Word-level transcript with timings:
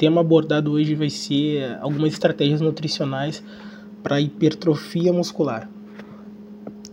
tema 0.00 0.22
abordado 0.22 0.72
hoje 0.72 0.94
vai 0.94 1.10
ser 1.10 1.76
algumas 1.82 2.14
estratégias 2.14 2.62
nutricionais 2.62 3.44
para 4.02 4.18
hipertrofia 4.18 5.12
muscular. 5.12 5.68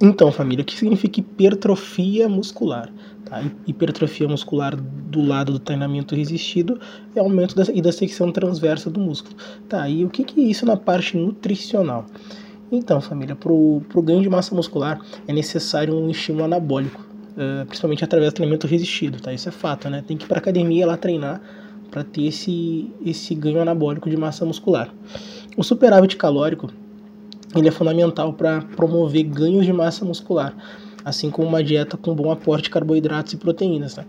Então, 0.00 0.32
família, 0.32 0.62
o 0.62 0.64
que 0.64 0.74
significa 0.74 1.20
hipertrofia 1.20 2.30
muscular? 2.30 2.90
Tá? 3.26 3.42
Hipertrofia 3.66 4.26
muscular 4.26 4.74
do 4.74 5.20
lado 5.20 5.52
do 5.52 5.58
treinamento 5.58 6.14
resistido 6.14 6.80
é 7.14 7.20
aumento 7.20 7.54
da, 7.54 7.64
e 7.74 7.82
da 7.82 7.92
secção 7.92 8.32
transversa 8.32 8.88
do 8.88 8.98
músculo. 8.98 9.36
Tá, 9.68 9.86
e 9.86 10.02
o 10.02 10.08
que, 10.08 10.24
que 10.24 10.40
é 10.40 10.44
isso 10.44 10.64
na 10.64 10.76
parte 10.76 11.14
nutricional? 11.14 12.06
Então, 12.72 13.02
família, 13.02 13.36
para 13.36 13.52
o 13.52 14.02
ganho 14.02 14.22
de 14.22 14.30
massa 14.30 14.54
muscular 14.54 14.98
é 15.28 15.32
necessário 15.32 15.94
um 15.94 16.08
estímulo 16.08 16.44
anabólico, 16.44 17.06
principalmente 17.66 18.02
através 18.02 18.32
do 18.32 18.36
treinamento 18.36 18.66
resistido, 18.66 19.20
tá? 19.20 19.30
Isso 19.30 19.46
é 19.46 19.52
fato, 19.52 19.90
né? 19.90 20.02
Tem 20.06 20.16
que 20.16 20.24
ir 20.24 20.28
para 20.28 20.38
academia 20.38 20.86
lá 20.86 20.96
treinar 20.96 21.42
para 21.94 22.02
ter 22.02 22.24
esse, 22.26 22.90
esse 23.06 23.36
ganho 23.36 23.62
anabólico 23.62 24.10
de 24.10 24.16
massa 24.16 24.44
muscular. 24.44 24.92
O 25.56 25.62
superávit 25.62 26.16
calórico 26.16 26.68
ele 27.54 27.68
é 27.68 27.70
fundamental 27.70 28.32
para 28.32 28.62
promover 28.62 29.22
ganhos 29.22 29.64
de 29.64 29.72
massa 29.72 30.04
muscular, 30.04 30.52
assim 31.04 31.30
como 31.30 31.46
uma 31.46 31.62
dieta 31.62 31.96
com 31.96 32.12
bom 32.12 32.32
aporte 32.32 32.64
de 32.64 32.70
carboidratos 32.70 33.34
e 33.34 33.36
proteínas. 33.36 33.94
Né? 33.94 34.04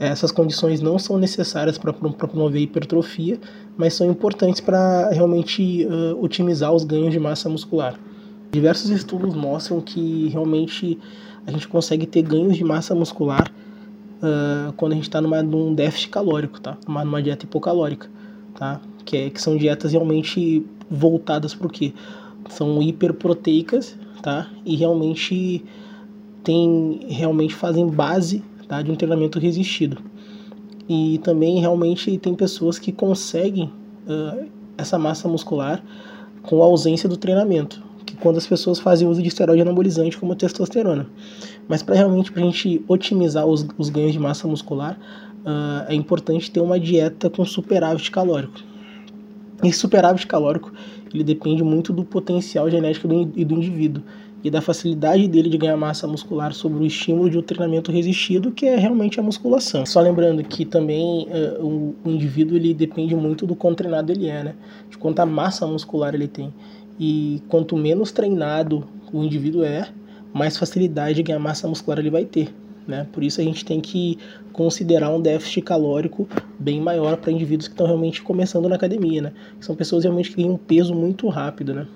Essas 0.00 0.32
condições 0.32 0.80
não 0.80 0.98
são 0.98 1.18
necessárias 1.18 1.76
para 1.76 1.92
promover 1.92 2.62
hipertrofia, 2.62 3.38
mas 3.76 3.92
são 3.92 4.10
importantes 4.10 4.62
para 4.62 5.10
realmente 5.10 5.84
uh, 5.84 6.24
otimizar 6.24 6.72
os 6.72 6.82
ganhos 6.82 7.12
de 7.12 7.20
massa 7.20 7.46
muscular. 7.50 8.00
Diversos 8.50 8.88
estudos 8.88 9.34
mostram 9.34 9.82
que 9.82 10.28
realmente 10.28 10.98
a 11.46 11.50
gente 11.50 11.68
consegue 11.68 12.06
ter 12.06 12.22
ganhos 12.22 12.56
de 12.56 12.64
massa 12.64 12.94
muscular 12.94 13.52
uh, 14.22 14.72
quando 14.74 14.92
a 14.92 14.94
gente 14.94 15.04
está 15.04 15.20
num 15.20 15.74
déficit 15.74 16.08
calórico, 16.08 16.60
tá? 16.60 16.76
Numa, 16.86 17.04
numa 17.04 17.22
dieta 17.22 17.44
hipocalórica, 17.44 18.08
tá? 18.54 18.80
Que, 19.04 19.16
é, 19.16 19.30
que 19.30 19.40
são 19.40 19.56
dietas 19.56 19.92
realmente 19.92 20.64
voltadas 20.90 21.54
para 21.54 21.66
o 21.66 21.70
quê? 21.70 21.92
São 22.48 22.82
hiperproteicas, 22.82 23.96
tá? 24.22 24.48
E 24.64 24.76
realmente 24.76 25.64
tem, 26.42 27.00
realmente 27.08 27.54
fazem 27.54 27.86
base 27.86 28.42
tá? 28.66 28.82
de 28.82 28.90
um 28.90 28.94
treinamento 28.94 29.38
resistido. 29.38 29.98
E 30.88 31.18
também 31.22 31.60
realmente 31.60 32.16
tem 32.18 32.34
pessoas 32.34 32.78
que 32.78 32.92
conseguem 32.92 33.70
uh, 34.06 34.48
essa 34.76 34.98
massa 34.98 35.28
muscular 35.28 35.82
com 36.42 36.62
a 36.62 36.66
ausência 36.66 37.08
do 37.08 37.16
treinamento, 37.16 37.82
que 38.10 38.16
quando 38.16 38.36
as 38.36 38.46
pessoas 38.46 38.78
fazem 38.78 39.06
uso 39.06 39.22
de 39.22 39.28
esteroide 39.28 39.62
anabolizante 39.62 40.16
como 40.16 40.34
testosterona. 40.34 41.06
Mas 41.68 41.82
para 41.82 41.94
realmente 41.94 42.32
a 42.34 42.40
gente 42.40 42.84
otimizar 42.88 43.46
os, 43.46 43.66
os, 43.76 43.88
ganhos 43.88 44.12
de 44.12 44.18
massa 44.18 44.48
muscular, 44.48 44.98
uh, 45.40 45.84
é 45.88 45.94
importante 45.94 46.50
ter 46.50 46.60
uma 46.60 46.78
dieta 46.78 47.28
com 47.28 47.44
superávit 47.44 48.10
calórico. 48.10 48.60
Esse 49.62 49.78
superávit 49.78 50.26
calórico 50.26 50.72
ele 51.12 51.24
depende 51.24 51.62
muito 51.62 51.92
do 51.92 52.04
potencial 52.04 52.70
genético 52.70 53.08
do, 53.08 53.24
do 53.24 53.54
indivíduo 53.54 54.02
e 54.42 54.50
da 54.50 54.60
facilidade 54.60 55.26
dele 55.26 55.48
de 55.48 55.58
ganhar 55.58 55.76
massa 55.76 56.06
muscular 56.06 56.52
sobre 56.52 56.82
o 56.82 56.86
estímulo 56.86 57.28
de 57.28 57.38
um 57.38 57.42
treinamento 57.42 57.90
resistido, 57.90 58.52
que 58.52 58.66
é 58.66 58.76
realmente 58.76 59.18
a 59.18 59.22
musculação. 59.22 59.84
Só 59.84 60.00
lembrando 60.00 60.44
que 60.44 60.64
também 60.64 61.26
uh, 61.26 61.64
o, 61.64 61.94
o, 62.04 62.10
indivíduo 62.10 62.56
ele 62.56 62.72
depende 62.72 63.16
muito 63.16 63.46
do 63.46 63.56
quão 63.56 63.74
treinado 63.74 64.12
ele 64.12 64.28
é, 64.28 64.44
né? 64.44 64.54
De 64.88 64.96
quanta 64.96 65.26
massa 65.26 65.66
muscular 65.66 66.14
ele 66.14 66.28
tem. 66.28 66.54
E 66.98 67.42
quanto 67.48 67.76
menos 67.76 68.10
treinado 68.12 68.84
o 69.12 69.22
indivíduo 69.22 69.64
é, 69.64 69.88
mais 70.32 70.56
facilidade 70.56 71.16
de 71.16 71.22
ganhar 71.22 71.38
massa 71.38 71.68
muscular 71.68 71.98
ele 71.98 72.10
vai 72.10 72.24
ter. 72.24 72.52
Né? 72.86 73.06
Por 73.12 73.22
isso 73.22 73.40
a 73.40 73.44
gente 73.44 73.64
tem 73.64 73.80
que 73.80 74.18
considerar 74.52 75.10
um 75.10 75.20
déficit 75.20 75.60
calórico 75.60 76.26
bem 76.58 76.80
maior 76.80 77.18
para 77.18 77.30
indivíduos 77.30 77.68
que 77.68 77.74
estão 77.74 77.86
realmente 77.86 78.22
começando 78.22 78.66
na 78.66 78.76
academia, 78.76 79.20
né? 79.20 79.32
São 79.60 79.76
pessoas 79.76 80.04
realmente 80.04 80.30
que 80.30 80.42
ganham 80.42 80.56
peso 80.56 80.94
muito 80.94 81.28
rápido, 81.28 81.74
né? 81.74 81.86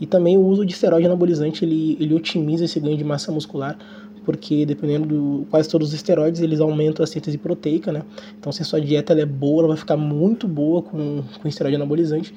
E 0.00 0.06
também 0.06 0.38
o 0.38 0.40
uso 0.40 0.64
de 0.64 0.72
esteroide 0.72 1.06
anabolizante, 1.06 1.64
ele, 1.64 1.96
ele 2.00 2.14
otimiza 2.14 2.64
esse 2.64 2.80
ganho 2.80 2.96
de 2.96 3.04
massa 3.04 3.30
muscular, 3.30 3.78
porque 4.24 4.64
dependendo 4.64 5.06
do 5.06 5.46
quase 5.50 5.68
todos 5.68 5.88
os 5.88 5.94
esteroides, 5.94 6.40
eles 6.40 6.58
aumentam 6.58 7.04
a 7.04 7.06
síntese 7.06 7.36
proteica, 7.36 7.92
né? 7.92 8.02
Então 8.38 8.50
se 8.50 8.62
a 8.62 8.64
sua 8.64 8.80
dieta 8.80 9.12
é 9.12 9.26
boa, 9.26 9.60
ela 9.60 9.68
vai 9.68 9.76
ficar 9.76 9.98
muito 9.98 10.48
boa 10.48 10.80
com, 10.80 11.22
com 11.40 11.48
esteroide 11.48 11.76
anabolizante, 11.76 12.34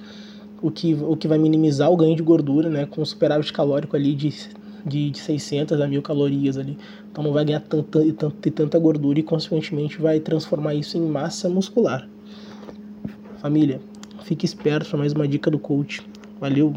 o 0.62 0.72
que, 0.72 0.94
o 0.94 1.16
que 1.16 1.28
vai 1.28 1.38
minimizar 1.38 1.92
o 1.92 1.98
ganho 1.98 2.16
de 2.16 2.24
gordura, 2.24 2.70
né? 2.70 2.86
Com 2.86 3.04
superávit 3.04 3.52
calórico 3.54 3.96
ali 3.96 4.14
de, 4.16 4.34
de, 4.86 5.12
de 5.12 5.20
600 5.20 5.80
a 5.80 5.88
1000 5.88 6.02
calorias 6.02 6.58
ali. 6.58 6.78
Então 7.12 7.24
não 7.24 7.34
vai 7.34 7.46
ganhar 7.46 7.62
tanta, 7.62 8.00
tanta, 8.14 8.52
tanta 8.52 8.80
gordura 8.80 9.20
e 9.20 9.24
consequentemente 9.24 10.02
vai 10.02 10.20
transformar 10.20 10.74
isso 10.74 10.98
em 10.98 11.02
massa 11.02 11.50
muscular. 11.50 12.08
Família, 13.38 13.80
fique 14.24 14.46
esperto 14.46 14.90
para 14.90 15.00
mais 15.00 15.14
uma 15.14 15.28
dica 15.28 15.50
do 15.50 15.60
coach. 15.60 16.02
Valeu! 16.40 16.76